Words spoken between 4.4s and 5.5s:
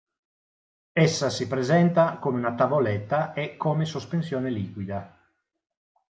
liquida.